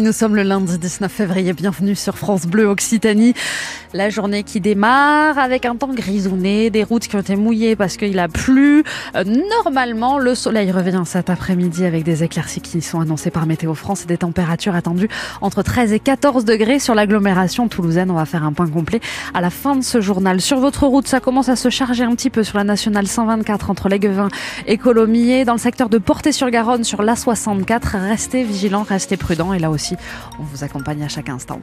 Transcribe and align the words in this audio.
Nous 0.00 0.12
sommes 0.12 0.36
le 0.36 0.42
lundi 0.42 0.78
19 0.78 1.12
février, 1.12 1.52
bienvenue 1.52 1.94
sur 1.94 2.16
France 2.16 2.46
Bleu 2.46 2.64
Occitanie. 2.64 3.34
La 3.92 4.08
journée 4.08 4.42
qui 4.42 4.58
démarre 4.58 5.38
avec 5.38 5.66
un 5.66 5.76
temps 5.76 5.92
grisonné, 5.92 6.70
des 6.70 6.82
routes 6.82 7.06
qui 7.06 7.14
ont 7.14 7.20
été 7.20 7.36
mouillées 7.36 7.76
parce 7.76 7.98
qu'il 7.98 8.18
a 8.18 8.26
plu. 8.26 8.84
Euh, 9.14 9.22
normalement, 9.64 10.18
le 10.18 10.34
soleil 10.34 10.72
revient 10.72 11.02
cet 11.04 11.28
après-midi 11.28 11.84
avec 11.84 12.04
des 12.04 12.24
éclaircies 12.24 12.62
qui 12.62 12.80
sont 12.80 13.00
annoncées 13.00 13.30
par 13.30 13.44
Météo 13.44 13.74
France 13.74 14.04
et 14.04 14.06
des 14.06 14.16
températures 14.16 14.74
attendues 14.74 15.10
entre 15.42 15.62
13 15.62 15.92
et 15.92 16.00
14 16.00 16.46
degrés 16.46 16.78
sur 16.78 16.94
l'agglomération 16.94 17.68
toulousaine. 17.68 18.10
On 18.10 18.14
va 18.14 18.24
faire 18.24 18.44
un 18.44 18.54
point 18.54 18.68
complet 18.68 19.00
à 19.34 19.42
la 19.42 19.50
fin 19.50 19.76
de 19.76 19.82
ce 19.82 20.00
journal. 20.00 20.40
Sur 20.40 20.58
votre 20.58 20.86
route, 20.86 21.06
ça 21.06 21.20
commence 21.20 21.50
à 21.50 21.56
se 21.56 21.68
charger 21.68 22.04
un 22.04 22.14
petit 22.14 22.30
peu 22.30 22.44
sur 22.44 22.56
la 22.56 22.64
nationale 22.64 23.06
124 23.06 23.68
entre 23.68 23.90
Léguevin 23.90 24.28
et 24.66 24.78
Colomiers. 24.78 25.44
Dans 25.44 25.52
le 25.52 25.58
secteur 25.58 25.90
de 25.90 25.98
Portée-sur-Garonne 25.98 26.82
sur 26.82 27.02
l'A64, 27.02 28.08
restez 28.08 28.42
vigilants, 28.42 28.84
restez 28.88 29.18
prudents 29.18 29.52
et 29.52 29.58
là 29.58 29.70
aussi, 29.70 29.81
on 30.38 30.42
vous 30.42 30.64
accompagne 30.64 31.02
à 31.02 31.08
chaque 31.08 31.28
instant. 31.28 31.60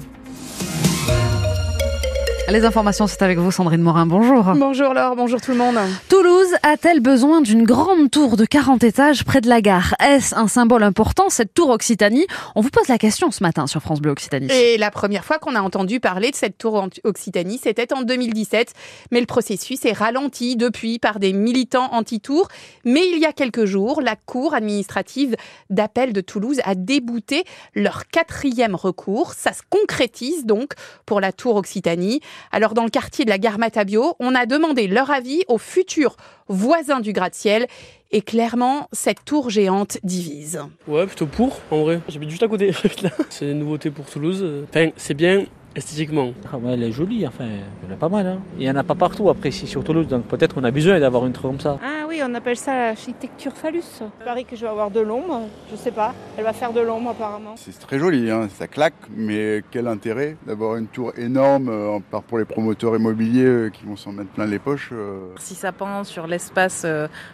Les 2.51 2.65
informations, 2.65 3.05
c'est 3.05 3.21
avec 3.21 3.37
vous, 3.37 3.51
Sandrine 3.51 3.81
Morin. 3.81 4.07
Bonjour. 4.07 4.43
Bonjour 4.55 4.95
Laure, 4.95 5.15
bonjour 5.15 5.39
tout 5.39 5.51
le 5.51 5.57
monde. 5.57 5.77
Toulouse 6.09 6.47
a-t-elle 6.63 6.99
besoin 6.99 7.41
d'une 7.41 7.63
grande 7.63 8.09
tour 8.09 8.37
de 8.37 8.45
40 8.45 8.83
étages 8.83 9.23
près 9.23 9.39
de 9.39 9.47
la 9.47 9.61
gare? 9.61 9.93
Est-ce 10.03 10.33
un 10.33 10.47
symbole 10.47 10.81
important, 10.81 11.29
cette 11.29 11.53
tour 11.53 11.69
Occitanie? 11.69 12.25
On 12.55 12.61
vous 12.61 12.71
pose 12.71 12.87
la 12.87 12.97
question 12.97 13.29
ce 13.29 13.43
matin 13.43 13.67
sur 13.67 13.81
France 13.81 14.01
Bleu 14.01 14.11
Occitanie. 14.11 14.47
Et 14.51 14.79
la 14.79 14.89
première 14.89 15.25
fois 15.25 15.37
qu'on 15.37 15.53
a 15.53 15.61
entendu 15.61 15.99
parler 15.99 16.31
de 16.31 16.35
cette 16.35 16.57
tour 16.57 16.87
Occitanie, 17.03 17.59
c'était 17.61 17.93
en 17.93 18.01
2017. 18.01 18.73
Mais 19.11 19.19
le 19.19 19.27
processus 19.27 19.85
est 19.85 19.93
ralenti 19.93 20.55
depuis 20.55 20.97
par 20.97 21.19
des 21.19 21.33
militants 21.33 21.93
anti-tour. 21.93 22.47
Mais 22.83 23.07
il 23.13 23.19
y 23.19 23.25
a 23.25 23.31
quelques 23.31 23.65
jours, 23.65 24.01
la 24.01 24.15
Cour 24.15 24.55
administrative 24.55 25.35
d'appel 25.69 26.13
de 26.13 26.21
Toulouse 26.21 26.61
a 26.63 26.73
débouté 26.73 27.43
leur 27.75 28.07
quatrième 28.07 28.73
recours. 28.73 29.33
Ça 29.33 29.53
se 29.53 29.61
concrétise 29.69 30.45
donc 30.47 30.73
pour 31.05 31.21
la 31.21 31.31
tour 31.31 31.55
Occitanie. 31.55 32.21
Alors 32.51 32.73
dans 32.73 32.83
le 32.83 32.89
quartier 32.89 33.25
de 33.25 33.29
la 33.29 33.37
gare 33.37 33.59
Matabio, 33.59 34.15
on 34.19 34.35
a 34.35 34.45
demandé 34.45 34.87
leur 34.87 35.11
avis 35.11 35.43
aux 35.47 35.57
futurs 35.57 36.15
voisins 36.47 36.99
du 36.99 37.13
gratte-ciel 37.13 37.67
et 38.11 38.21
clairement, 38.21 38.87
cette 38.91 39.23
tour 39.23 39.49
géante 39.49 39.99
divise. 40.03 40.59
Ouais, 40.87 41.05
plutôt 41.05 41.27
pour, 41.27 41.61
en 41.69 41.83
vrai. 41.83 42.01
J'habite 42.09 42.31
juste 42.31 42.41
à 42.41 42.47
côté. 42.47 42.71
c'est 43.29 43.51
une 43.51 43.59
nouveauté 43.59 43.91
pour 43.91 44.05
Toulouse. 44.05 44.63
Enfin, 44.67 44.89
c'est 44.97 45.13
bien, 45.13 45.45
esthétiquement. 45.75 46.33
Ah 46.51 46.57
elle 46.67 46.83
est 46.83 46.91
jolie, 46.91 47.25
enfin, 47.27 47.45
elle 47.85 47.93
est 47.93 47.97
pas 47.97 48.09
mal. 48.09 48.25
Hein. 48.25 48.39
Il 48.57 48.61
n'y 48.61 48.71
en 48.71 48.75
a 48.75 48.83
pas 48.83 48.95
partout 48.95 49.29
après 49.29 49.49
ici 49.49 49.67
sur 49.67 49.83
Toulouse, 49.83 50.07
donc 50.07 50.25
peut-être 50.25 50.55
qu'on 50.55 50.63
a 50.63 50.71
besoin 50.71 50.99
d'avoir 50.99 51.25
une 51.25 51.33
tour 51.33 51.43
comme 51.43 51.59
ça. 51.59 51.77
Ah 51.83 52.05
oui, 52.07 52.21
on 52.23 52.33
appelle 52.35 52.57
ça 52.57 52.75
l'architecture 52.75 53.53
phallus. 53.53 54.01
Il 54.01 54.25
paraît 54.25 54.43
que 54.43 54.55
je 54.55 54.61
vais 54.61 54.67
avoir 54.67 54.91
de 54.91 54.99
l'ombre, 54.99 55.41
je 55.71 55.75
sais 55.75 55.91
pas. 55.91 56.13
Elle 56.37 56.43
va 56.43 56.53
faire 56.53 56.73
de 56.73 56.81
l'ombre 56.81 57.11
apparemment. 57.11 57.55
C'est 57.55 57.77
très 57.79 57.99
joli, 57.99 58.29
hein. 58.29 58.47
ça 58.49 58.67
claque, 58.67 58.95
mais 59.15 59.63
quel 59.71 59.87
intérêt 59.87 60.37
d'avoir 60.45 60.75
une 60.75 60.87
tour 60.87 61.13
énorme, 61.17 61.69
euh, 61.69 61.89
en 61.89 62.01
part 62.01 62.23
pour 62.23 62.39
les 62.39 62.45
promoteurs 62.45 62.95
immobiliers 62.95 63.45
euh, 63.45 63.69
qui 63.69 63.85
vont 63.85 63.95
s'en 63.95 64.11
mettre 64.11 64.29
plein 64.29 64.45
les 64.45 64.59
poches. 64.59 64.89
Euh. 64.91 65.19
Si 65.37 65.55
ça 65.55 65.71
pend 65.71 66.03
sur 66.03 66.27
l'espace 66.27 66.85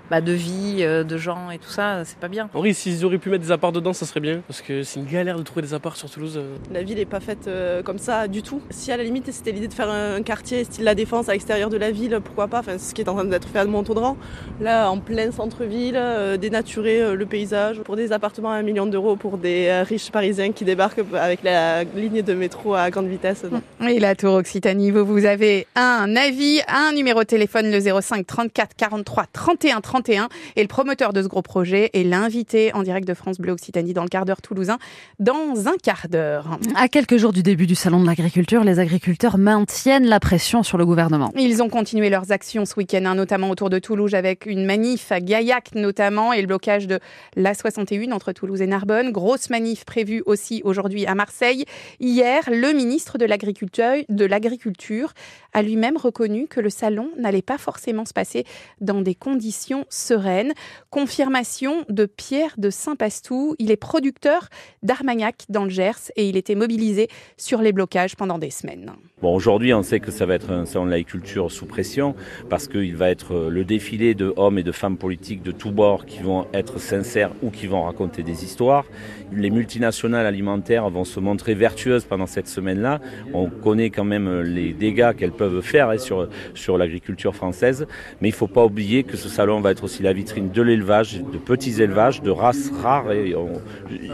bah, 0.09 0.21
de 0.21 0.31
vie, 0.31 0.83
de 0.83 1.17
gens 1.17 1.49
et 1.51 1.57
tout 1.57 1.69
ça, 1.69 2.03
c'est 2.05 2.17
pas 2.17 2.27
bien. 2.27 2.49
Henri, 2.53 2.73
s'ils 2.73 3.05
auraient 3.05 3.17
pu 3.17 3.29
mettre 3.29 3.43
des 3.43 3.51
apparts 3.51 3.71
dedans, 3.71 3.93
ça 3.93 4.05
serait 4.05 4.19
bien, 4.19 4.41
parce 4.47 4.61
que 4.61 4.83
c'est 4.83 4.99
une 4.99 5.05
galère 5.05 5.37
de 5.37 5.43
trouver 5.43 5.61
des 5.61 5.73
apparts 5.73 5.95
sur 5.95 6.09
Toulouse. 6.09 6.39
La 6.71 6.83
ville 6.83 6.97
n'est 6.97 7.05
pas 7.05 7.19
faite 7.19 7.49
comme 7.83 7.97
ça 7.97 8.24
du 8.27 8.41
tout. 8.41 8.61
Si 8.69 8.91
à 8.91 8.97
la 8.97 9.03
limite 9.03 9.31
c'était 9.31 9.51
l'idée 9.51 9.67
de 9.67 9.73
faire 9.73 9.89
un 9.89 10.21
quartier 10.21 10.63
style 10.63 10.85
la 10.85 10.95
défense 10.95 11.29
à 11.29 11.33
l'extérieur 11.33 11.69
de 11.69 11.77
la 11.77 11.91
ville, 11.91 12.19
pourquoi 12.23 12.47
pas, 12.47 12.59
enfin, 12.59 12.77
ce 12.77 12.93
qui 12.93 13.01
est 13.01 13.09
en 13.09 13.15
train 13.15 13.25
d'être 13.25 13.47
fait 13.47 13.59
à 13.59 13.65
Montaudan, 13.65 14.17
là 14.61 14.89
en 14.89 14.99
plein 14.99 15.31
centre-ville, 15.31 15.95
euh, 15.97 16.37
dénaturer 16.37 17.01
euh, 17.01 17.15
le 17.15 17.25
paysage 17.25 17.81
pour 17.81 17.95
des 17.95 18.11
appartements 18.11 18.51
à 18.51 18.55
un 18.55 18.61
million 18.61 18.85
d'euros 18.85 19.15
pour 19.15 19.37
des 19.37 19.67
euh, 19.67 19.83
riches 19.83 20.11
parisiens 20.11 20.51
qui 20.51 20.63
débarquent 20.63 21.01
avec 21.13 21.43
la 21.43 21.83
ligne 21.83 22.21
de 22.21 22.33
métro 22.33 22.75
à 22.75 22.89
grande 22.89 23.07
vitesse. 23.07 23.43
Et 23.87 23.99
la 23.99 24.15
Tour 24.15 24.35
Occitanie, 24.35 24.91
vous, 24.91 25.05
vous 25.05 25.25
avez 25.25 25.67
un 25.75 26.15
avis, 26.15 26.61
un 26.67 26.93
numéro 26.93 27.21
de 27.21 27.25
téléphone, 27.25 27.71
le 27.71 27.79
05 27.79 28.25
34 28.25 28.75
43 28.75 29.25
31 29.33 29.81
31. 29.81 30.29
Et 30.55 30.61
le 30.61 30.67
promoteur 30.67 31.13
de 31.13 31.21
ce 31.21 31.27
gros 31.27 31.41
projet 31.41 31.89
est 31.93 32.03
l'invité 32.03 32.73
en 32.73 32.83
direct 32.83 33.07
de 33.07 33.13
France 33.13 33.37
Bleu 33.39 33.53
Occitanie 33.53 33.93
dans 33.93 34.03
le 34.03 34.09
quart 34.09 34.25
d'heure 34.25 34.41
toulousain 34.41 34.77
dans 35.19 35.67
un 35.67 35.75
quart 35.81 36.07
d'heure. 36.09 36.59
À 36.75 36.87
quelques 36.87 37.17
jours 37.17 37.33
du 37.33 37.43
début 37.43 37.67
du 37.67 37.75
Salon 37.75 37.99
de 37.99 38.05
les 38.17 38.79
agriculteurs 38.79 39.37
maintiennent 39.37 40.07
la 40.07 40.19
pression 40.19 40.63
sur 40.63 40.77
le 40.77 40.85
gouvernement. 40.85 41.31
Ils 41.35 41.61
ont 41.61 41.69
continué 41.69 42.09
leurs 42.09 42.31
actions 42.31 42.65
ce 42.65 42.75
week-end, 42.75 43.03
hein, 43.05 43.15
notamment 43.15 43.49
autour 43.49 43.69
de 43.69 43.79
Toulouse 43.79 44.15
avec 44.15 44.45
une 44.45 44.65
manif 44.65 45.11
à 45.11 45.19
Gaillac 45.19 45.75
notamment 45.75 46.33
et 46.33 46.41
le 46.41 46.47
blocage 46.47 46.87
de 46.87 46.99
l'A61 47.35 48.11
entre 48.11 48.31
Toulouse 48.31 48.61
et 48.61 48.67
Narbonne. 48.67 49.11
Grosse 49.11 49.49
manif 49.49 49.85
prévue 49.85 50.21
aussi 50.25 50.61
aujourd'hui 50.63 51.05
à 51.05 51.15
Marseille. 51.15 51.65
Hier, 51.99 52.43
le 52.49 52.73
ministre 52.73 53.17
de 53.17 53.25
l'Agriculture 53.25 55.13
a 55.55 55.61
lui-même 55.61 55.95
reconnu 55.95 56.47
que 56.47 56.59
le 56.59 56.69
salon 56.69 57.09
n'allait 57.17 57.41
pas 57.41 57.57
forcément 57.57 58.03
se 58.03 58.11
passer 58.11 58.43
dans 58.81 59.01
des 59.01 59.15
conditions 59.15 59.85
sereines. 59.89 60.51
Confirmation 60.89 61.85
de 61.87 62.05
Pierre 62.05 62.55
de 62.57 62.69
Saint-Pastou. 62.69 63.55
Il 63.57 63.71
est 63.71 63.77
producteur 63.77 64.49
d'Armagnac 64.83 65.45
dans 65.47 65.63
le 65.63 65.69
Gers 65.69 66.11
et 66.17 66.27
il 66.27 66.35
était 66.35 66.55
mobilisé 66.55 67.07
sur 67.37 67.61
les 67.61 67.71
blocages 67.71 68.17
pendant 68.17 68.37
des 68.37 68.49
semaines. 68.49 68.91
Bon, 69.21 69.33
aujourd'hui, 69.33 69.73
on 69.73 69.81
sait 69.81 70.01
que 70.01 70.11
ça 70.11 70.25
va 70.25 70.35
être 70.35 70.51
un 70.51 70.65
salon 70.65 70.87
de 70.87 70.91
l'agriculture 70.91 71.49
sous 71.49 71.65
pression 71.65 72.15
parce 72.49 72.67
qu'il 72.67 72.97
va 72.97 73.09
être 73.09 73.47
le 73.49 73.63
défilé 73.63 74.13
de 74.13 74.33
hommes 74.35 74.57
et 74.57 74.63
de 74.63 74.73
femmes 74.73 74.97
politiques 74.97 75.41
de 75.41 75.53
tous 75.53 75.71
bords 75.71 76.05
qui 76.05 76.19
vont 76.19 76.47
être 76.53 76.79
sincères 76.79 77.31
ou 77.41 77.49
qui 77.49 77.65
vont 77.65 77.83
raconter 77.83 78.23
des 78.23 78.43
histoires. 78.43 78.83
Les 79.31 79.49
multinationales 79.49 80.25
alimentaires 80.25 80.89
vont 80.89 81.05
se 81.05 81.21
montrer 81.21 81.53
vertueuses 81.53 82.03
pendant 82.03 82.27
cette 82.27 82.49
semaine-là. 82.49 82.99
On 83.33 83.49
connaît 83.49 83.89
quand 83.89 84.03
même 84.03 84.41
les 84.41 84.73
dégâts 84.73 85.15
qu'elles 85.15 85.31
peuvent 85.31 85.44
faire 85.61 85.89
hein, 85.89 85.97
sur, 85.97 86.27
sur 86.53 86.77
l'agriculture 86.77 87.35
française. 87.35 87.87
Mais 88.21 88.29
il 88.29 88.31
ne 88.31 88.37
faut 88.37 88.47
pas 88.47 88.65
oublier 88.65 89.03
que 89.03 89.17
ce 89.17 89.29
salon 89.29 89.61
va 89.61 89.71
être 89.71 89.83
aussi 89.83 90.03
la 90.03 90.13
vitrine 90.13 90.49
de 90.51 90.61
l'élevage, 90.61 91.21
de 91.21 91.37
petits 91.37 91.81
élevages, 91.81 92.21
de 92.21 92.31
races 92.31 92.71
rares. 92.81 93.11
Et 93.11 93.35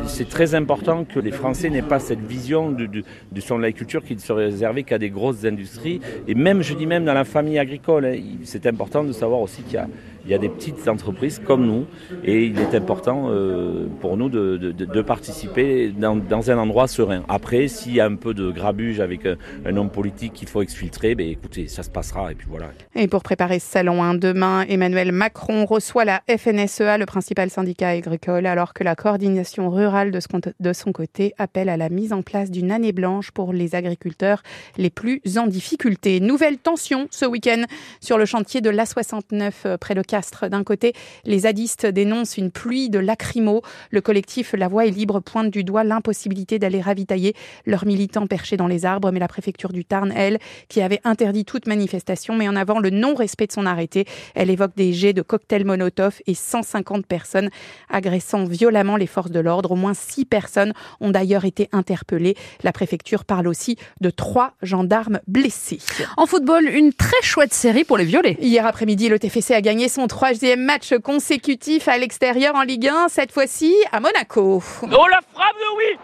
c'est 0.07 0.29
très 0.29 0.55
important 0.55 1.05
que 1.05 1.19
les 1.19 1.31
Français 1.31 1.69
n'aient 1.69 1.81
pas 1.81 1.99
cette 1.99 2.21
vision 2.21 2.71
du, 2.71 3.03
salon 3.39 3.57
de 3.57 3.63
l'agriculture 3.63 4.03
qui 4.03 4.15
ne 4.15 4.19
serait 4.19 4.45
réservé 4.45 4.83
qu'à 4.83 4.97
des 4.97 5.09
grosses 5.09 5.45
industries. 5.45 6.01
Et 6.27 6.35
même, 6.35 6.61
je 6.61 6.73
dis 6.73 6.85
même 6.85 7.05
dans 7.05 7.13
la 7.13 7.25
famille 7.25 7.59
agricole, 7.59 8.05
hein, 8.05 8.17
c'est 8.43 8.65
important 8.65 9.03
de 9.03 9.11
savoir 9.11 9.41
aussi 9.41 9.61
qu'il 9.63 9.75
y 9.75 9.77
a 9.77 9.87
il 10.25 10.31
y 10.31 10.33
a 10.33 10.37
des 10.37 10.49
petites 10.49 10.87
entreprises 10.87 11.39
comme 11.39 11.65
nous 11.65 11.85
et 12.23 12.45
il 12.45 12.59
est 12.59 12.75
important 12.75 13.27
euh, 13.29 13.87
pour 13.99 14.17
nous 14.17 14.29
de, 14.29 14.57
de, 14.57 14.71
de 14.71 15.01
participer 15.01 15.89
dans, 15.89 16.15
dans, 16.15 16.51
un 16.51 16.57
endroit 16.57 16.87
serein. 16.87 17.23
Après, 17.27 17.67
s'il 17.67 17.95
y 17.95 17.99
a 17.99 18.05
un 18.05 18.15
peu 18.15 18.33
de 18.33 18.51
grabuge 18.51 18.99
avec 18.99 19.25
un, 19.25 19.35
un 19.65 19.77
homme 19.77 19.89
politique 19.89 20.33
qu'il 20.33 20.47
faut 20.47 20.61
exfiltrer, 20.61 21.15
ben, 21.21 21.31
écoutez, 21.31 21.67
ça 21.67 21.83
se 21.83 21.89
passera 21.89 22.31
et 22.31 22.35
puis 22.35 22.47
voilà. 22.49 22.71
Et 22.95 23.07
pour 23.07 23.21
préparer 23.21 23.59
ce 23.59 23.67
salon, 23.67 24.01
hein, 24.01 24.15
demain, 24.15 24.65
Emmanuel 24.67 25.11
Macron 25.11 25.65
reçoit 25.65 26.03
la 26.03 26.23
FNSEA, 26.27 26.97
le 26.97 27.05
principal 27.05 27.49
syndicat 27.51 27.89
agricole, 27.89 28.47
alors 28.47 28.73
que 28.73 28.83
la 28.83 28.95
coordination 28.95 29.69
rurale 29.69 30.11
de, 30.11 30.73
son 30.73 30.91
côté 30.91 31.33
appelle 31.37 31.69
à 31.69 31.77
la 31.77 31.89
mise 31.89 32.11
en 32.11 32.23
place 32.23 32.49
d'une 32.49 32.71
année 32.71 32.91
blanche 32.91 33.29
pour 33.31 33.53
les 33.53 33.75
agriculteurs 33.75 34.41
les 34.77 34.89
plus 34.89 35.21
en 35.37 35.45
difficulté. 35.45 36.19
Nouvelle 36.19 36.57
tension 36.57 37.07
ce 37.11 37.25
week-end 37.25 37.65
sur 37.99 38.17
le 38.17 38.25
chantier 38.25 38.61
de 38.61 38.71
l'A69 38.71 39.51
euh, 39.65 39.77
près 39.77 39.93
de 39.93 40.01
Castres. 40.01 40.49
D'un 40.49 40.63
côté, 40.63 40.93
les 41.25 41.39
zadistes 41.39 41.85
dénoncent 41.85 42.37
une 42.37 42.49
pluie 42.49 42.89
de 42.89 42.97
lacrymo. 42.97 43.61
Le 43.91 44.01
collectif 44.01 44.53
La 44.57 44.67
Voix 44.67 44.87
est 44.87 44.91
libre 44.91 45.19
pointe 45.19 45.51
du 45.51 45.63
doigt 45.63 45.83
l'impossibilité 45.83 46.57
d'aller 46.57 46.81
ravitailler 46.81 47.35
leurs 47.67 47.85
militants 47.85 48.27
perchés 48.27 48.57
dans 48.57 48.67
les 48.67 48.85
arbres. 48.85 49.11
Mais 49.11 49.19
la 49.19 49.27
préfecture 49.27 49.71
du 49.71 49.85
Tarn, 49.85 50.11
elle, 50.15 50.39
qui 50.67 50.81
avait 50.81 51.01
interdit 51.11 51.45
toute 51.45 51.67
manifestation, 51.67 52.35
met 52.35 52.49
en 52.49 52.55
avant 52.55 52.79
le 52.79 52.89
non-respect 52.89 53.47
de 53.47 53.51
son 53.51 53.67
arrêté. 53.67 54.05
Elle 54.33 54.49
évoque 54.49 54.75
des 54.75 54.93
jets 54.93 55.13
de 55.13 55.21
cocktails 55.21 55.65
Molotov 55.65 56.19
et 56.25 56.33
150 56.33 57.05
personnes 57.05 57.49
agressant 57.89 58.45
violemment 58.45 58.95
les 58.97 59.05
forces 59.07 59.29
de 59.29 59.39
l'ordre. 59.39 59.71
Au 59.71 59.75
moins 59.75 59.93
six 59.93 60.25
personnes 60.25 60.73
ont 60.99 61.11
d'ailleurs 61.11 61.45
été 61.45 61.69
interpellées. 61.71 62.35
La 62.63 62.71
préfecture 62.71 63.25
parle 63.25 63.47
aussi 63.47 63.77
de 63.99 64.09
trois 64.09 64.53
gendarmes 64.61 65.19
blessés. 65.27 65.79
En 66.17 66.25
football, 66.25 66.65
une 66.65 66.93
très 66.93 67.21
chouette 67.21 67.53
série 67.53 67.83
pour 67.83 67.97
les 67.97 68.05
violets. 68.05 68.37
Hier 68.39 68.65
après-midi, 68.65 69.09
le 69.09 69.19
TFC 69.19 69.53
a 69.53 69.61
gagné 69.61 69.89
son 69.89 70.07
troisième 70.07 70.61
match 70.63 70.93
consécutif 71.03 71.87
à 71.87 71.97
l'extérieur 71.97 72.55
en 72.55 72.63
Ligue 72.63 72.87
1, 72.87 73.09
cette 73.09 73.31
fois-ci 73.31 73.75
à 73.91 73.99
Monaco. 73.99 74.63
Oh 74.83 74.87
la 74.87 75.19
frappe 75.33 75.55
de 75.55 75.77
oui 75.77 75.99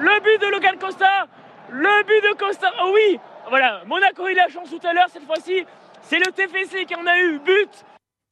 Le 0.00 0.20
but 0.22 0.46
de 0.46 0.52
Logan 0.52 0.76
Costa 0.78 1.26
Le 1.70 2.04
but 2.04 2.30
de 2.30 2.36
Costa 2.38 2.70
Oh 2.84 2.90
oui 2.94 3.18
Voilà, 3.48 3.82
Monaco 3.86 4.24
a 4.24 4.32
la 4.32 4.48
chance 4.48 4.70
tout 4.70 4.86
à 4.86 4.92
l'heure, 4.92 5.08
cette 5.12 5.26
fois-ci, 5.26 5.64
c'est 6.02 6.18
le 6.18 6.32
TFC 6.32 6.84
qui 6.86 6.94
en 6.94 7.06
a 7.06 7.18
eu 7.18 7.38
but 7.38 7.70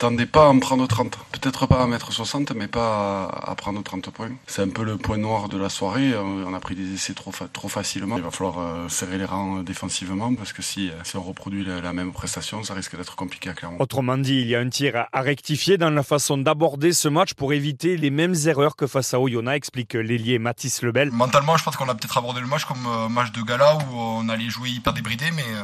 M'attendais 0.00 0.24
pas 0.24 0.46
à 0.46 0.48
en 0.48 0.58
prendre 0.58 0.86
30. 0.86 1.18
Peut-être 1.30 1.66
pas 1.66 1.82
à 1.82 1.86
mettre 1.86 2.10
60, 2.10 2.52
mais 2.52 2.68
pas 2.68 3.26
à, 3.26 3.54
prendre 3.54 3.82
30 3.82 4.08
points. 4.10 4.30
C'est 4.46 4.62
un 4.62 4.70
peu 4.70 4.82
le 4.82 4.96
point 4.96 5.18
noir 5.18 5.50
de 5.50 5.58
la 5.58 5.68
soirée. 5.68 6.14
On 6.16 6.54
a 6.54 6.60
pris 6.60 6.74
des 6.74 6.94
essais 6.94 7.12
trop, 7.12 7.32
trop 7.52 7.68
facilement. 7.68 8.16
Il 8.16 8.22
va 8.22 8.30
falloir 8.30 8.58
euh, 8.58 8.88
serrer 8.88 9.18
les 9.18 9.26
rangs 9.26 9.62
défensivement, 9.62 10.34
parce 10.34 10.54
que 10.54 10.62
si, 10.62 10.90
si 11.04 11.16
on 11.18 11.22
reproduit 11.22 11.66
la, 11.66 11.92
même 11.92 12.12
prestation, 12.12 12.62
ça 12.62 12.72
risque 12.72 12.96
d'être 12.96 13.14
compliqué 13.14 13.50
clairement. 13.54 13.76
Autrement 13.78 14.16
dit, 14.16 14.40
il 14.40 14.48
y 14.48 14.56
a 14.56 14.60
un 14.60 14.70
tir 14.70 15.06
à 15.12 15.20
rectifier 15.20 15.76
dans 15.76 15.90
la 15.90 16.02
façon 16.02 16.38
d'aborder 16.38 16.94
ce 16.94 17.08
match 17.08 17.34
pour 17.34 17.52
éviter 17.52 17.98
les 17.98 18.10
mêmes 18.10 18.34
erreurs 18.46 18.76
que 18.76 18.86
face 18.86 19.12
à 19.12 19.20
Oyonnax, 19.20 19.60
explique 19.60 19.92
l'ailier 19.92 20.38
Mathis 20.38 20.80
Lebel. 20.80 21.10
Mentalement, 21.10 21.58
je 21.58 21.64
pense 21.64 21.76
qu'on 21.76 21.88
a 21.90 21.94
peut-être 21.94 22.16
abordé 22.16 22.40
le 22.40 22.46
match 22.46 22.64
comme 22.64 22.86
un 22.86 23.04
euh, 23.04 23.08
match 23.10 23.32
de 23.32 23.42
gala 23.42 23.76
où 23.76 23.94
on 23.94 24.28
allait 24.30 24.48
jouer 24.48 24.70
hyper 24.70 24.94
débridé, 24.94 25.26
mais 25.36 25.42
euh, 25.42 25.62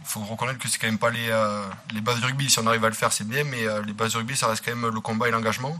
il 0.00 0.06
faut 0.06 0.20
reconnaître 0.20 0.58
que 0.58 0.68
c'est 0.68 0.78
quand 0.78 0.86
même 0.86 0.98
pas 0.98 1.10
les, 1.10 1.28
euh, 1.30 1.64
bases 2.02 2.20
du 2.20 2.26
rugby. 2.26 2.48
Si 2.50 2.58
on 2.58 2.66
arrive 2.66 2.84
à 2.84 2.88
le 2.88 2.94
faire, 2.94 3.12
c'est 3.12 3.26
bien, 3.26 3.44
mais 3.44 3.64
les 3.86 3.92
bases 3.92 4.12
du 4.12 4.18
rugby, 4.18 4.36
ça 4.36 4.48
reste 4.48 4.64
quand 4.64 4.74
même 4.74 4.92
le 4.92 5.00
combat 5.00 5.28
et 5.28 5.30
l'engagement. 5.30 5.78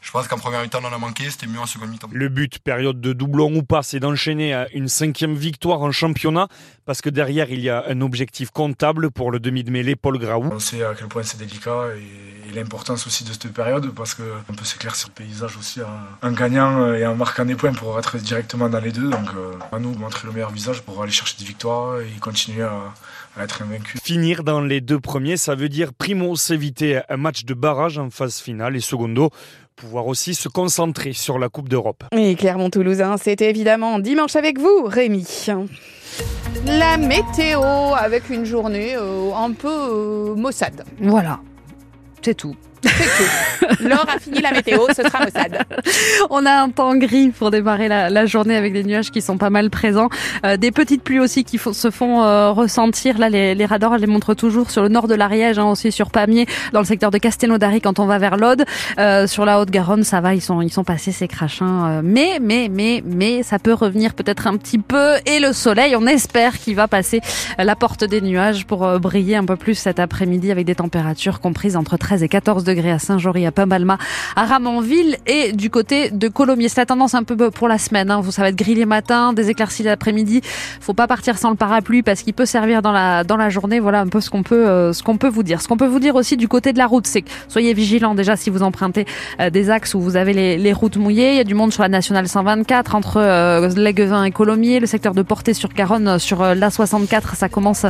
Je 0.00 0.10
pense 0.10 0.28
qu'en 0.28 0.38
première 0.38 0.62
mi-temps, 0.62 0.80
on 0.82 0.86
en 0.86 0.92
a 0.92 0.98
manqué, 0.98 1.30
c'était 1.30 1.46
mieux 1.46 1.58
en 1.58 1.66
seconde 1.66 1.90
mi-temps. 1.90 2.08
Le 2.10 2.28
but, 2.28 2.58
période 2.58 3.00
de 3.00 3.12
doublon 3.12 3.54
ou 3.54 3.62
pas, 3.62 3.82
c'est 3.82 4.00
d'enchaîner 4.00 4.54
à 4.54 4.68
une 4.72 4.88
cinquième 4.88 5.34
victoire 5.34 5.82
en 5.82 5.92
championnat, 5.92 6.48
parce 6.86 7.02
que 7.02 7.10
derrière, 7.10 7.50
il 7.50 7.60
y 7.60 7.68
a 7.68 7.84
un 7.88 8.00
objectif 8.00 8.50
comptable 8.50 9.10
pour 9.10 9.30
le 9.30 9.40
demi 9.40 9.62
de 9.62 9.70
mêlée 9.70 9.96
Paul 9.96 10.18
Graou. 10.18 10.48
On 10.52 10.58
sait 10.58 10.82
à 10.82 10.94
quel 10.94 11.08
point 11.08 11.22
c'est 11.22 11.38
délicat 11.38 11.90
et 11.96 12.40
et 12.50 12.54
l'importance 12.54 13.06
aussi 13.06 13.24
de 13.24 13.32
cette 13.32 13.52
période 13.52 13.92
parce 13.94 14.14
qu'on 14.14 14.54
peut 14.54 14.64
s'éclaircir 14.64 15.08
le 15.08 15.24
paysage 15.24 15.56
aussi 15.56 15.80
en, 16.22 16.32
gagnant 16.32 16.92
et 16.94 17.06
en 17.06 17.14
marquant 17.14 17.44
des 17.44 17.54
points 17.54 17.72
pour 17.72 17.98
être 17.98 18.16
directement 18.18 18.68
dans 18.68 18.80
les 18.80 18.92
deux. 18.92 19.10
Donc 19.10 19.28
euh, 19.36 19.52
à 19.72 19.78
nous 19.78 19.94
montrer 19.94 20.26
le 20.26 20.32
meilleur 20.32 20.50
visage 20.50 20.82
pour 20.82 21.02
aller 21.02 21.12
chercher 21.12 21.36
des 21.38 21.44
victoires 21.44 22.00
et 22.00 22.18
continuer 22.20 22.62
à, 22.62 22.92
être 23.40 23.62
invaincu. 23.62 23.98
Finir 24.02 24.42
dans 24.42 24.60
les 24.60 24.80
deux 24.80 24.98
premiers, 24.98 25.36
ça 25.36 25.54
veut 25.54 25.68
dire 25.68 25.94
primo 25.94 26.36
s'éviter 26.36 27.00
un 27.08 27.16
match 27.16 27.44
de 27.44 27.54
barrage 27.54 27.96
en 27.96 28.10
phase 28.10 28.40
finale 28.40 28.76
et 28.76 28.80
secondo 28.80 29.30
pouvoir 29.80 30.06
aussi 30.06 30.34
se 30.34 30.48
concentrer 30.48 31.14
sur 31.14 31.38
la 31.38 31.48
Coupe 31.48 31.68
d'Europe. 31.68 32.04
Et 32.12 32.34
Clermont-Toulousain, 32.34 33.16
c'était 33.16 33.48
évidemment 33.48 33.98
dimanche 33.98 34.36
avec 34.36 34.58
vous, 34.58 34.84
Rémi. 34.84 35.46
La 36.66 36.98
météo 36.98 37.62
avec 37.96 38.28
une 38.28 38.44
journée 38.44 38.94
euh, 38.94 39.32
un 39.34 39.52
peu 39.52 39.68
euh, 39.68 40.34
maussade. 40.34 40.84
Voilà. 41.00 41.40
C'est 42.20 42.34
tout. 42.34 42.54
Laure 43.80 44.06
a 44.08 44.18
fini 44.18 44.40
la 44.40 44.52
météo, 44.52 44.80
ce 44.94 45.02
sera 45.02 45.24
Mossad. 45.24 45.64
On 46.30 46.44
a 46.46 46.52
un 46.52 46.70
temps 46.70 46.96
gris 46.96 47.30
pour 47.30 47.50
démarrer 47.50 47.88
la, 47.88 48.26
journée 48.26 48.56
avec 48.56 48.72
des 48.72 48.84
nuages 48.84 49.10
qui 49.10 49.22
sont 49.22 49.38
pas 49.38 49.50
mal 49.50 49.70
présents. 49.70 50.08
Euh, 50.44 50.56
des 50.56 50.70
petites 50.70 51.02
pluies 51.02 51.20
aussi 51.20 51.44
qui 51.44 51.58
se 51.58 51.90
font 51.90 52.22
euh, 52.22 52.50
ressentir. 52.50 53.18
Là, 53.18 53.28
les, 53.28 53.54
les, 53.54 53.66
radars 53.66 53.98
les 53.98 54.06
montrent 54.06 54.34
toujours 54.34 54.70
sur 54.70 54.82
le 54.82 54.88
nord 54.88 55.08
de 55.08 55.14
l'Ariège, 55.14 55.58
hein, 55.58 55.66
aussi 55.66 55.92
sur 55.92 56.10
Pamiers, 56.10 56.46
dans 56.72 56.80
le 56.80 56.84
secteur 56.84 57.10
de 57.10 57.18
Castelnaudary 57.18 57.80
quand 57.80 57.98
on 57.98 58.06
va 58.06 58.18
vers 58.18 58.36
l'Aude. 58.36 58.64
Euh, 58.98 59.26
sur 59.26 59.44
la 59.44 59.60
Haute-Garonne, 59.60 60.04
ça 60.04 60.20
va, 60.20 60.34
ils 60.34 60.40
sont, 60.40 60.60
ils 60.62 60.72
sont 60.72 60.84
passés 60.84 61.12
ces 61.12 61.28
crachins. 61.28 62.00
mais, 62.02 62.38
mais, 62.40 62.68
mais, 62.70 63.02
mais, 63.04 63.42
ça 63.42 63.58
peut 63.58 63.74
revenir 63.74 64.14
peut-être 64.14 64.46
un 64.46 64.56
petit 64.56 64.78
peu. 64.78 65.14
Et 65.26 65.40
le 65.40 65.52
soleil, 65.52 65.96
on 65.96 66.06
espère 66.06 66.58
qu'il 66.58 66.76
va 66.76 66.88
passer 66.88 67.20
la 67.58 67.76
porte 67.76 68.04
des 68.04 68.20
nuages 68.20 68.66
pour 68.66 68.86
briller 68.98 69.36
un 69.36 69.44
peu 69.44 69.56
plus 69.56 69.74
cet 69.74 69.98
après-midi 69.98 70.50
avec 70.50 70.66
des 70.66 70.74
températures 70.74 71.40
comprises 71.40 71.76
entre 71.76 71.96
13 71.96 72.22
et 72.22 72.28
14 72.28 72.64
degrés 72.64 72.69
à 72.78 72.98
Saint-Jory, 72.98 73.46
à 73.46 73.52
Pambalma, 73.52 73.98
à 74.36 74.46
Ramonville 74.46 75.16
et 75.26 75.52
du 75.52 75.70
côté 75.70 76.10
de 76.10 76.28
Colomiers. 76.28 76.68
C'est 76.68 76.80
la 76.80 76.86
tendance 76.86 77.14
un 77.14 77.22
peu 77.22 77.50
pour 77.50 77.68
la 77.68 77.78
semaine. 77.78 78.10
Hein. 78.10 78.22
Ça 78.30 78.42
va 78.42 78.48
être 78.48 78.56
gris 78.56 78.74
les 78.74 78.86
matins, 78.86 79.32
des 79.32 79.50
éclaircies 79.50 79.82
l'après-midi. 79.82 80.40
Faut 80.80 80.94
pas 80.94 81.06
partir 81.06 81.38
sans 81.38 81.50
le 81.50 81.56
parapluie 81.56 82.02
parce 82.02 82.22
qu'il 82.22 82.34
peut 82.34 82.46
servir 82.46 82.82
dans 82.82 82.92
la 82.92 83.24
dans 83.24 83.36
la 83.36 83.48
journée. 83.48 83.80
Voilà 83.80 84.00
un 84.00 84.06
peu 84.06 84.20
ce 84.20 84.30
qu'on 84.30 84.42
peut 84.42 84.68
euh, 84.68 84.92
ce 84.92 85.02
qu'on 85.02 85.16
peut 85.16 85.28
vous 85.28 85.42
dire. 85.42 85.60
Ce 85.60 85.68
qu'on 85.68 85.76
peut 85.76 85.86
vous 85.86 86.00
dire 86.00 86.14
aussi 86.14 86.36
du 86.36 86.48
côté 86.48 86.72
de 86.72 86.78
la 86.78 86.86
route, 86.86 87.06
c'est 87.06 87.22
que 87.22 87.30
soyez 87.48 87.74
vigilants 87.74 88.14
déjà 88.14 88.36
si 88.36 88.50
vous 88.50 88.62
empruntez 88.62 89.06
euh, 89.40 89.50
des 89.50 89.70
axes 89.70 89.94
où 89.94 90.00
vous 90.00 90.16
avez 90.16 90.32
les, 90.32 90.72
routes 90.72 90.96
mouillées. 90.96 91.32
Il 91.32 91.36
y 91.36 91.40
a 91.40 91.44
du 91.44 91.54
monde 91.54 91.72
sur 91.72 91.82
la 91.82 91.88
nationale 91.88 92.28
124 92.28 92.94
entre 92.94 93.16
euh, 93.16 93.68
et 94.24 94.30
Colomiers, 94.30 94.80
le 94.80 94.86
secteur 94.86 95.14
de 95.14 95.22
Portée 95.22 95.54
sur 95.54 95.70
Garonne 95.70 96.18
sur 96.18 96.42
la 96.42 96.70
64, 96.70 97.34
ça 97.34 97.48
commence 97.48 97.84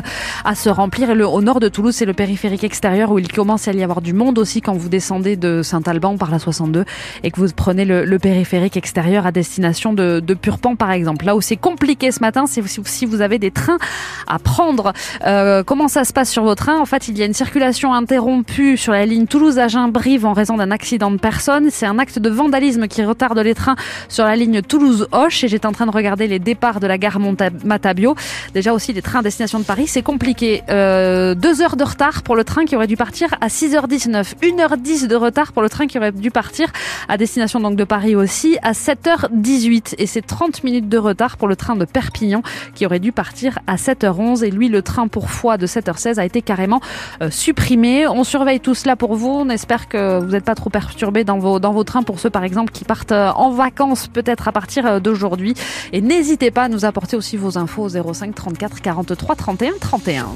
à 0.44 0.54
se 0.54 0.68
remplir. 0.68 1.10
Et 1.10 1.22
au 1.22 1.42
nord 1.42 1.60
de 1.60 1.68
Toulouse, 1.68 1.94
c'est 1.94 2.06
le 2.06 2.14
périphérique 2.14 2.64
extérieur 2.64 3.10
où 3.10 3.18
il 3.18 3.30
commence 3.30 3.68
à 3.68 3.72
y 3.72 3.82
avoir 3.82 4.00
du 4.00 4.12
monde 4.12 4.38
aussi 4.38 4.60
vous 4.74 4.88
descendez 4.88 5.36
de 5.36 5.62
Saint-Alban 5.62 6.16
par 6.16 6.30
la 6.30 6.38
62 6.38 6.84
et 7.22 7.30
que 7.30 7.40
vous 7.40 7.48
prenez 7.54 7.84
le, 7.84 8.18
périphérique 8.18 8.76
extérieur 8.76 9.26
à 9.26 9.32
destination 9.32 9.92
de, 9.92 10.20
de, 10.20 10.34
Purpan 10.34 10.76
par 10.76 10.90
exemple. 10.90 11.24
Là 11.24 11.36
où 11.36 11.40
c'est 11.40 11.56
compliqué 11.56 12.12
ce 12.12 12.20
matin, 12.20 12.46
c'est 12.46 12.62
si 12.86 13.06
vous 13.06 13.20
avez 13.20 13.38
des 13.38 13.50
trains 13.50 13.78
à 14.26 14.38
prendre. 14.38 14.92
Euh, 15.26 15.62
comment 15.62 15.88
ça 15.88 16.04
se 16.04 16.12
passe 16.12 16.30
sur 16.30 16.44
vos 16.44 16.54
trains? 16.54 16.78
En 16.78 16.86
fait, 16.86 17.08
il 17.08 17.18
y 17.18 17.22
a 17.22 17.26
une 17.26 17.34
circulation 17.34 17.92
interrompue 17.94 18.76
sur 18.76 18.92
la 18.92 19.06
ligne 19.06 19.26
Toulouse-Agen-Brive 19.26 20.26
en 20.26 20.32
raison 20.32 20.56
d'un 20.56 20.70
accident 20.70 21.10
de 21.10 21.18
personne. 21.18 21.68
C'est 21.70 21.86
un 21.86 21.98
acte 21.98 22.18
de 22.18 22.30
vandalisme 22.30 22.88
qui 22.88 23.02
retarde 23.04 23.38
les 23.38 23.54
trains 23.54 23.76
sur 24.08 24.24
la 24.24 24.36
ligne 24.36 24.62
Toulouse-Hoche 24.62 25.44
et 25.44 25.48
j'étais 25.48 25.66
en 25.66 25.72
train 25.72 25.86
de 25.86 25.90
regarder 25.90 26.26
les 26.26 26.38
départs 26.38 26.80
de 26.80 26.86
la 26.86 26.98
gare 26.98 27.18
Matabio. 27.64 28.14
Déjà 28.54 28.72
aussi 28.72 28.92
des 28.92 29.02
trains 29.02 29.20
à 29.20 29.22
destination 29.22 29.58
de 29.58 29.64
Paris, 29.64 29.86
c'est 29.86 30.02
compliqué. 30.02 30.62
Euh, 30.70 31.34
deux 31.34 31.62
heures 31.62 31.76
de 31.76 31.84
retard 31.84 32.22
pour 32.22 32.36
le 32.36 32.44
train 32.44 32.64
qui 32.64 32.76
aurait 32.76 32.86
dû 32.86 32.96
partir 32.96 33.28
à 33.40 33.48
6h19. 33.48 34.34
1h10 34.60 35.06
de 35.06 35.16
retard 35.16 35.52
pour 35.52 35.62
le 35.62 35.70
train 35.70 35.86
qui 35.86 35.96
aurait 35.96 36.12
dû 36.12 36.30
partir 36.30 36.70
à 37.08 37.16
destination 37.16 37.60
donc 37.60 37.76
de 37.76 37.84
Paris 37.84 38.14
aussi 38.14 38.58
à 38.62 38.72
7h18 38.72 39.94
et 39.96 40.06
c'est 40.06 40.20
30 40.20 40.64
minutes 40.64 40.88
de 40.88 40.98
retard 40.98 41.38
pour 41.38 41.48
le 41.48 41.56
train 41.56 41.76
de 41.76 41.84
Perpignan 41.86 42.42
qui 42.74 42.84
aurait 42.84 42.98
dû 42.98 43.10
partir 43.10 43.58
à 43.66 43.76
7h11 43.76 44.44
et 44.44 44.50
lui 44.50 44.68
le 44.68 44.82
train 44.82 45.08
pour 45.08 45.30
foie 45.30 45.56
de 45.56 45.66
7h16 45.66 46.18
a 46.18 46.24
été 46.24 46.42
carrément 46.42 46.80
euh, 47.22 47.30
supprimé. 47.30 48.06
On 48.06 48.22
surveille 48.22 48.60
tout 48.60 48.74
cela 48.74 48.96
pour 48.96 49.14
vous. 49.14 49.30
On 49.30 49.48
espère 49.48 49.88
que 49.88 50.20
vous 50.20 50.32
n'êtes 50.32 50.44
pas 50.44 50.54
trop 50.54 50.68
perturbés 50.70 51.24
dans 51.24 51.38
vos 51.38 51.58
dans 51.58 51.72
vos 51.72 51.84
trains 51.84 52.02
pour 52.02 52.20
ceux 52.20 52.30
par 52.30 52.44
exemple 52.44 52.70
qui 52.72 52.84
partent 52.84 53.12
euh, 53.12 53.30
en 53.30 53.50
vacances 53.50 54.08
peut-être 54.08 54.46
à 54.46 54.52
partir 54.52 54.84
euh, 54.86 55.00
d'aujourd'hui 55.00 55.54
et 55.92 56.02
n'hésitez 56.02 56.50
pas 56.50 56.64
à 56.64 56.68
nous 56.68 56.84
apporter 56.84 57.16
aussi 57.16 57.36
vos 57.38 57.56
infos 57.56 57.84
au 57.84 58.12
05 58.12 58.34
34 58.34 58.82
43 58.82 59.36
31 59.36 59.72
31. 59.80 60.26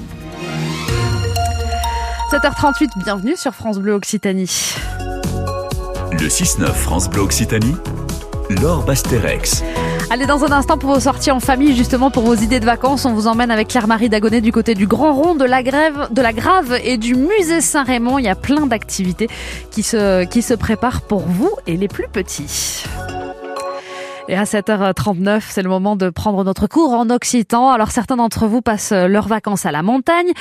7h38, 2.34 2.98
bienvenue 3.04 3.36
sur 3.36 3.54
France 3.54 3.78
Bleu 3.78 3.92
Occitanie. 3.92 4.74
Le 6.10 6.26
6-9 6.26 6.66
France 6.72 7.08
Bleu 7.08 7.20
Occitanie, 7.20 7.76
Laure 8.60 8.82
Basterex. 8.84 9.62
Allez, 10.10 10.26
dans 10.26 10.42
un 10.42 10.50
instant, 10.50 10.76
pour 10.76 10.94
vos 10.94 10.98
sorties 10.98 11.30
en 11.30 11.38
famille, 11.38 11.76
justement, 11.76 12.10
pour 12.10 12.24
vos 12.24 12.34
idées 12.34 12.58
de 12.58 12.64
vacances, 12.64 13.04
on 13.04 13.12
vous 13.12 13.28
emmène 13.28 13.52
avec 13.52 13.68
Claire-Marie 13.68 14.08
Dagonet 14.08 14.40
du 14.40 14.50
côté 14.50 14.74
du 14.74 14.88
Grand 14.88 15.14
Rond, 15.14 15.36
de 15.36 15.44
la, 15.44 15.62
grève, 15.62 16.08
de 16.10 16.22
la 16.22 16.32
Grave 16.32 16.76
et 16.82 16.96
du 16.96 17.14
Musée 17.14 17.60
Saint-Raymond. 17.60 18.18
Il 18.18 18.24
y 18.24 18.28
a 18.28 18.34
plein 18.34 18.66
d'activités 18.66 19.28
qui 19.70 19.84
se, 19.84 20.24
qui 20.24 20.42
se 20.42 20.54
préparent 20.54 21.02
pour 21.02 21.20
vous 21.20 21.52
et 21.68 21.76
les 21.76 21.86
plus 21.86 22.08
petits. 22.08 22.82
Et 24.26 24.36
à 24.36 24.44
7h39, 24.44 25.42
c'est 25.50 25.60
le 25.60 25.68
moment 25.68 25.96
de 25.96 26.08
prendre 26.08 26.44
notre 26.44 26.66
cours 26.66 26.94
en 26.94 27.10
occitan. 27.10 27.68
Alors 27.68 27.90
certains 27.90 28.16
d'entre 28.16 28.46
vous 28.46 28.62
passent 28.62 28.92
leurs 28.92 29.28
vacances 29.28 29.66
à 29.66 29.70
la 29.70 29.82
montagne. 29.82 30.32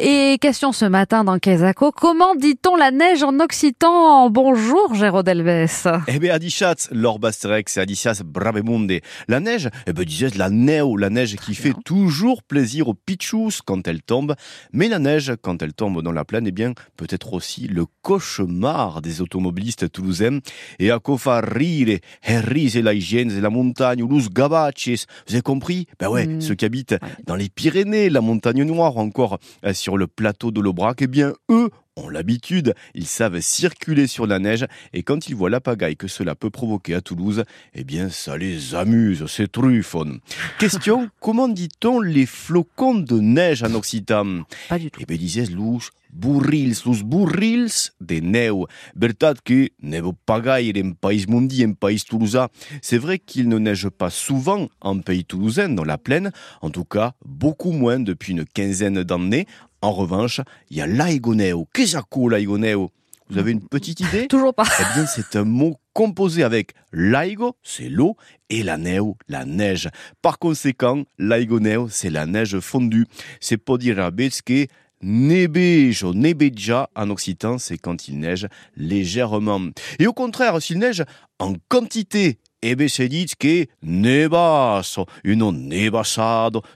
Et 0.00 0.38
question 0.40 0.72
ce 0.72 0.84
matin 0.84 1.22
dans 1.22 1.38
Quesaco, 1.38 1.92
comment 1.92 2.34
dit-on 2.34 2.74
la 2.74 2.90
neige 2.90 3.22
en 3.22 3.38
occitan 3.38 4.28
Bonjour 4.28 4.92
Géraud 4.96 5.22
Delves. 5.22 5.86
Eh 6.08 6.18
bien 6.18 6.34
Adichat, 6.34 6.88
Lord 6.90 7.20
Basterex 7.20 7.76
et 7.76 7.80
Adicias 7.80 8.22
Brabemunde. 8.24 8.98
La 9.28 9.38
neige, 9.38 9.68
eh 9.86 9.92
bien 9.92 10.04
disais 10.04 10.30
la 10.36 10.50
néo, 10.50 10.96
la 10.96 11.08
neige 11.08 11.36
qui 11.36 11.54
fait 11.54 11.74
toujours 11.84 12.42
plaisir 12.42 12.88
aux 12.88 12.94
pitchous 12.94 13.60
quand 13.64 13.86
elle 13.86 14.02
tombe. 14.02 14.34
Mais 14.72 14.88
la 14.88 14.98
neige, 14.98 15.34
quand 15.42 15.62
elle 15.62 15.74
tombe 15.74 16.02
dans 16.02 16.12
la 16.12 16.24
plaine, 16.24 16.48
eh 16.48 16.52
bien 16.52 16.72
peut-être 16.96 17.34
aussi 17.34 17.68
le 17.68 17.86
cauchemar 18.02 19.00
des 19.00 19.20
automobilistes 19.20 19.92
toulousains. 19.92 20.40
Et 20.80 20.90
à 20.90 20.98
Kofarire, 20.98 22.00
Herris 22.24 22.72
et 22.74 22.82
la 22.82 22.94
hygiène 22.94 23.27
Pirennes, 23.28 23.42
la 23.42 23.50
montagne, 23.50 24.02
ou 24.02 24.08
los 24.08 24.28
Gabaches. 24.30 25.06
Vous 25.26 25.34
avez 25.34 25.42
compris? 25.42 25.86
Ben 25.98 26.08
ouais, 26.08 26.26
Mm. 26.26 26.40
ceux 26.40 26.54
qui 26.54 26.64
habitent 26.64 26.96
dans 27.26 27.36
les 27.36 27.48
Pyrénées, 27.48 28.10
la 28.10 28.20
montagne 28.20 28.62
noire, 28.64 28.96
ou 28.96 29.00
encore 29.00 29.38
euh, 29.64 29.72
sur 29.72 29.96
le 29.96 30.06
plateau 30.06 30.50
de 30.50 30.60
l'Aubrac, 30.60 31.00
eh 31.02 31.06
bien, 31.06 31.32
eux 31.50 31.70
ont 31.96 32.08
l'habitude, 32.08 32.74
ils 32.94 33.06
savent 33.06 33.40
circuler 33.40 34.06
sur 34.06 34.26
la 34.28 34.38
neige 34.38 34.66
et 34.92 35.02
quand 35.02 35.28
ils 35.28 35.34
voient 35.34 35.50
la 35.50 35.60
pagaille 35.60 35.96
que 35.96 36.06
cela 36.06 36.36
peut 36.36 36.50
provoquer 36.50 36.94
à 36.94 37.00
Toulouse, 37.00 37.42
eh 37.74 37.82
bien 37.82 38.08
ça 38.08 38.36
les 38.36 38.74
amuse, 38.76 39.24
c'est 39.26 39.50
truffon. 39.50 40.20
Question, 40.60 41.08
comment 41.20 41.48
dit-on 41.48 42.00
les 42.00 42.24
flocons 42.26 42.94
de 42.94 43.18
neige 43.18 43.64
en 43.64 43.74
occitan 43.74 44.42
Pas 44.68 44.78
du 44.78 44.92
tout. 44.92 45.00
Eh 45.02 45.06
bien 45.06 45.16
disais 45.16 45.46
lous 45.46 45.82
burrils, 46.12 46.74
lous 46.84 47.02
burrils 47.04 47.92
de 48.00 48.20
neu. 48.20 48.66
Bertat 48.94 49.34
que 49.44 49.70
nevo 49.82 50.14
pagaille 50.26 50.72
en 50.76 50.92
país 50.92 51.26
mundi, 51.28 51.64
en 51.64 51.72
país 51.72 52.04
toulousain. 52.04 52.48
C'est 52.82 52.98
vrai 52.98 53.18
qu'il 53.18 53.48
ne 53.48 53.58
neige 53.58 53.88
pas 53.88 54.10
souvent 54.10 54.68
en 54.80 54.98
pays 55.00 55.24
toulousain, 55.24 55.68
dans 55.68 55.84
la 55.84 55.98
plaine, 55.98 56.32
en 56.62 56.70
tout 56.70 56.84
cas 56.84 57.12
beaucoup 57.24 57.72
moins 57.72 58.00
depuis 58.00 58.32
une 58.32 58.44
quinzaine 58.44 59.02
d'années. 59.02 59.46
En 59.80 59.92
revanche, 59.92 60.40
il 60.70 60.78
y 60.78 60.80
a 60.80 60.86
l'aigoneo. 60.86 61.68
Qu'est-ce 61.72 61.98
que 61.98 62.28
l'aigoneo 62.28 62.90
Vous 63.30 63.38
avez 63.38 63.52
une 63.52 63.66
petite 63.66 64.00
idée? 64.00 64.26
Toujours 64.28 64.54
pas. 64.54 64.64
Eh 64.80 64.94
bien, 64.94 65.06
c'est 65.06 65.36
un 65.36 65.44
mot 65.44 65.76
composé 65.92 66.42
avec 66.42 66.72
l'aigo, 66.92 67.56
c'est 67.62 67.88
l'eau, 67.88 68.16
et 68.50 68.62
la 68.62 68.76
neu, 68.76 69.02
la 69.28 69.44
neige. 69.44 69.88
Par 70.22 70.38
conséquent, 70.38 71.04
l'aigoneo, 71.18 71.88
c'est 71.88 72.10
la 72.10 72.26
neige 72.26 72.58
fondue. 72.60 73.06
C'est 73.40 73.56
pour 73.56 73.78
dire 73.78 74.00
à 74.00 74.10
nebejo, 75.02 76.12
nebeja 76.14 76.90
en 76.94 77.10
occitan, 77.10 77.58
c'est 77.58 77.78
quand 77.78 78.08
il 78.08 78.18
neige 78.18 78.48
légèrement. 78.76 79.70
Et 79.98 80.06
au 80.06 80.12
contraire, 80.12 80.60
s'il 80.60 80.78
neige 80.78 81.04
en 81.38 81.54
quantité, 81.68 82.38
eh 82.62 82.74
bien, 82.74 82.88
c'est 82.88 83.08
dit 83.08 83.26
que 83.38 83.66
une 85.22 85.92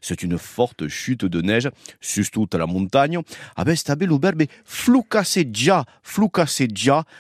c'est 0.00 0.23
une 0.23 0.38
forte 0.38 0.87
chute 0.87 1.25
de 1.25 1.43
neige, 1.43 1.69
surtout 2.00 2.47
à 2.52 2.59
la 2.59 2.67
montagne. 2.67 3.19
Ah 3.57 3.64
ben, 3.64 3.75
c'est 3.75 3.91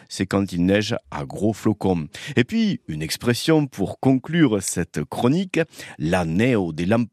c'est 0.08 0.26
quand 0.26 0.52
il 0.52 0.64
neige 0.64 0.94
à 1.10 1.24
gros 1.24 1.52
flocons. 1.52 2.06
Et 2.36 2.44
puis, 2.44 2.80
une 2.86 3.02
expression 3.02 3.66
pour 3.66 3.98
conclure 3.98 4.62
cette 4.62 5.02
chronique, 5.04 5.58
la 5.98 6.24
neo 6.24 6.72
de 6.72 6.84
l'an 6.84 7.04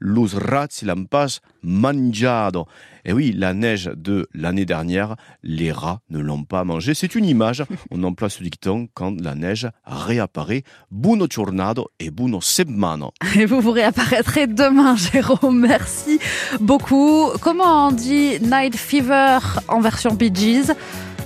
los 0.00 0.34
rats 0.34 0.82
lampas 0.82 1.40
mangiado. 1.62 2.66
Et 3.08 3.12
oui, 3.12 3.32
la 3.32 3.54
neige 3.54 3.88
de 3.96 4.26
l'année 4.34 4.64
dernière, 4.64 5.14
les 5.44 5.70
rats 5.70 6.00
ne 6.10 6.18
l'ont 6.18 6.42
pas 6.42 6.64
mangé. 6.64 6.92
C'est 6.92 7.14
une 7.14 7.24
image. 7.24 7.64
On 7.92 8.02
emploie 8.02 8.28
ce 8.28 8.42
dicton 8.42 8.88
quand 8.94 9.20
la 9.20 9.36
neige 9.36 9.68
réapparaît. 9.84 10.64
Buono 10.90 11.28
giornado 11.30 11.88
et 12.00 12.10
buono 12.10 12.40
setmano. 12.40 13.12
Et 13.36 13.46
vous 13.46 13.60
vous 13.60 13.70
réapparaîtrez 13.70 14.48
demain, 14.48 14.96
Jérôme. 14.96 15.60
Merci 15.60 16.18
beaucoup. 16.60 17.28
Comment 17.40 17.88
on 17.88 17.92
dit 17.92 18.40
Night 18.40 18.74
Fever 18.74 19.38
en 19.68 19.80
version 19.80 20.12
Bee 20.12 20.34
Gees? 20.34 20.72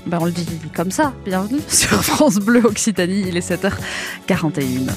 Ben, 0.07 0.19
On 0.21 0.27
le 0.27 0.33
dit 0.33 0.47
comme 0.75 0.91
ça. 0.91 1.15
Bienvenue 1.25 1.61
sur 1.67 2.05
France 2.05 2.37
Bleu 2.37 2.61
Occitanie. 2.63 3.25
Il 3.27 3.39
est 3.39 3.51
7h41. 3.51 4.91